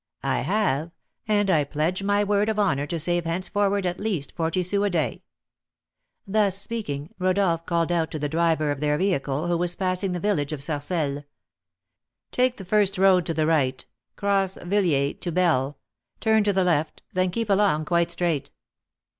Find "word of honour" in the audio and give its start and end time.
2.23-2.87